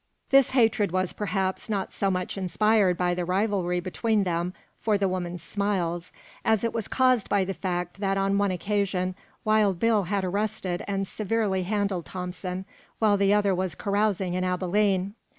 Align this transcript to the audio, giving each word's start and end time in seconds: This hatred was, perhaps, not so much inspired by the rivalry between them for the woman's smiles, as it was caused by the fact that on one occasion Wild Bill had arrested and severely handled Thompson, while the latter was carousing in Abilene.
This 0.31 0.49
hatred 0.49 0.91
was, 0.91 1.13
perhaps, 1.13 1.69
not 1.69 1.93
so 1.93 2.09
much 2.09 2.35
inspired 2.35 2.97
by 2.97 3.13
the 3.13 3.23
rivalry 3.23 3.79
between 3.79 4.23
them 4.23 4.51
for 4.79 4.97
the 4.97 5.07
woman's 5.07 5.43
smiles, 5.43 6.11
as 6.43 6.63
it 6.63 6.73
was 6.73 6.87
caused 6.87 7.29
by 7.29 7.45
the 7.45 7.53
fact 7.53 7.99
that 7.99 8.17
on 8.17 8.39
one 8.39 8.49
occasion 8.49 9.13
Wild 9.45 9.77
Bill 9.79 10.05
had 10.05 10.23
arrested 10.23 10.83
and 10.87 11.07
severely 11.07 11.61
handled 11.61 12.07
Thompson, 12.07 12.65
while 12.97 13.15
the 13.15 13.29
latter 13.31 13.53
was 13.53 13.75
carousing 13.75 14.33
in 14.33 14.43
Abilene. 14.43 15.13